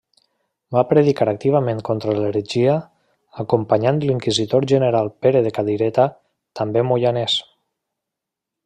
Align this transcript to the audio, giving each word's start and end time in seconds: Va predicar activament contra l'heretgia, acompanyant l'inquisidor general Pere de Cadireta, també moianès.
Va 0.75 0.81
predicar 0.93 1.27
activament 1.33 1.83
contra 1.89 2.15
l'heretgia, 2.21 2.77
acompanyant 3.45 4.01
l'inquisidor 4.07 4.69
general 4.75 5.15
Pere 5.27 5.47
de 5.49 5.53
Cadireta, 5.59 6.11
també 6.63 6.89
moianès. 6.91 7.39